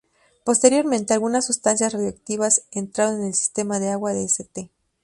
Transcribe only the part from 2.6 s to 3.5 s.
entraron en el